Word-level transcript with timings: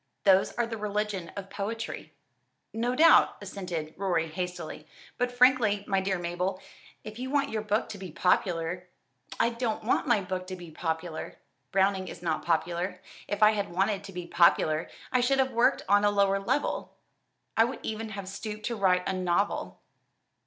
"Those 0.23 0.51
are 0.53 0.65
the 0.65 0.77
religion 0.79 1.29
of 1.37 1.51
poetry" 1.51 2.11
"No 2.73 2.95
doubt," 2.95 3.37
assented 3.39 3.93
Rorie 3.95 4.29
hastily; 4.31 4.87
"but 5.19 5.31
frankly, 5.31 5.83
my 5.87 6.01
dear 6.01 6.17
Mabel, 6.17 6.59
if 7.03 7.19
you 7.19 7.29
want 7.29 7.51
your 7.51 7.61
book 7.61 7.87
to 7.89 7.99
be 7.99 8.11
popular" 8.11 8.87
"I 9.39 9.49
don't 9.51 9.83
want 9.83 10.07
my 10.07 10.19
book 10.19 10.47
to 10.47 10.55
be 10.55 10.71
popular. 10.71 11.37
Browning 11.71 12.07
is 12.07 12.23
not 12.23 12.43
popular. 12.43 12.99
If 13.27 13.43
I 13.43 13.51
had 13.51 13.69
wanted 13.75 14.03
to 14.05 14.11
be 14.11 14.25
popular, 14.25 14.89
I 15.11 15.21
should 15.21 15.37
have 15.37 15.51
worked 15.51 15.83
on 15.87 16.03
a 16.03 16.09
lower 16.09 16.39
level. 16.39 16.95
I 17.55 17.65
would 17.65 17.81
even 17.83 18.09
have 18.09 18.27
stooped 18.27 18.65
to 18.65 18.75
write 18.75 19.07
a 19.07 19.13
novel." 19.13 19.79